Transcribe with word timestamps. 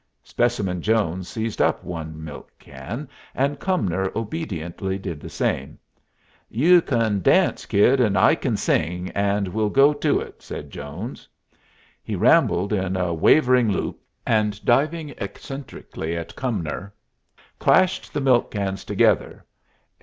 Specimen 0.23 0.81
Jones 0.81 1.27
seized 1.27 1.61
up 1.61 1.83
one 1.83 2.23
milk 2.23 2.51
can, 2.57 3.07
and 3.35 3.59
Cumnor 3.59 4.11
obediently 4.15 4.97
did 4.97 5.19
the 5.19 5.29
same. 5.29 5.77
[Illustration: 6.49 6.49
THE 6.49 6.57
MEXICAN 6.57 6.65
FREIGHT 6.71 6.71
WAGON] 6.71 6.73
"You 6.73 6.81
kin 6.81 7.21
dance, 7.21 7.65
kid, 7.67 7.99
and 7.99 8.17
I 8.17 8.33
kin 8.33 8.57
sing, 8.57 9.09
and 9.11 9.47
we'll 9.49 9.69
go 9.69 9.93
to 9.93 10.19
it," 10.19 10.41
said 10.41 10.71
Jones. 10.71 11.27
He 12.01 12.15
rambled 12.15 12.73
in 12.73 12.95
a 12.95 13.13
wavering 13.13 13.69
loop, 13.71 14.01
and 14.25 14.65
diving 14.65 15.11
eccentrically 15.19 16.17
at 16.17 16.35
Cumnor, 16.35 16.95
clashed 17.59 18.11
the 18.11 18.21
milk 18.21 18.49
cans 18.49 18.83
together. 18.83 19.45